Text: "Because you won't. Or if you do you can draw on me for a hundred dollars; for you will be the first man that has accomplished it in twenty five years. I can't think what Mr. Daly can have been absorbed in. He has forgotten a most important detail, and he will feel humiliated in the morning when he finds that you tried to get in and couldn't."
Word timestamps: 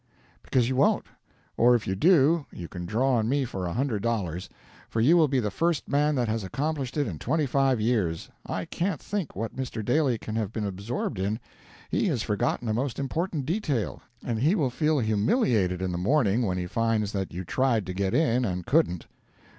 "Because 0.41 0.67
you 0.67 0.75
won't. 0.77 1.05
Or 1.57 1.75
if 1.75 1.85
you 1.85 1.93
do 1.93 2.47
you 2.51 2.67
can 2.67 2.87
draw 2.87 3.17
on 3.17 3.29
me 3.29 3.45
for 3.45 3.67
a 3.67 3.73
hundred 3.73 4.01
dollars; 4.01 4.49
for 4.89 4.99
you 4.99 5.15
will 5.15 5.27
be 5.27 5.39
the 5.39 5.51
first 5.51 5.87
man 5.87 6.15
that 6.15 6.27
has 6.27 6.43
accomplished 6.43 6.97
it 6.97 7.05
in 7.05 7.19
twenty 7.19 7.45
five 7.45 7.79
years. 7.79 8.27
I 8.43 8.65
can't 8.65 8.99
think 8.99 9.35
what 9.35 9.55
Mr. 9.55 9.85
Daly 9.85 10.17
can 10.17 10.35
have 10.37 10.51
been 10.51 10.65
absorbed 10.65 11.19
in. 11.19 11.39
He 11.91 12.07
has 12.07 12.23
forgotten 12.23 12.67
a 12.67 12.73
most 12.73 12.97
important 12.97 13.45
detail, 13.45 14.01
and 14.25 14.39
he 14.39 14.55
will 14.55 14.71
feel 14.71 14.97
humiliated 14.97 15.83
in 15.83 15.91
the 15.91 15.99
morning 15.99 16.47
when 16.47 16.57
he 16.57 16.65
finds 16.65 17.11
that 17.11 17.31
you 17.31 17.45
tried 17.45 17.85
to 17.85 17.93
get 17.93 18.15
in 18.15 18.43
and 18.43 18.65
couldn't." 18.65 19.05